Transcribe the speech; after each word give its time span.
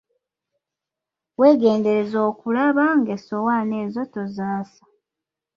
Weegendereze 1.39 2.17
okulaba 2.29 2.83
ng'essowaani 2.99 3.75
ezo 3.85 4.03
tozaasa. 4.13 4.83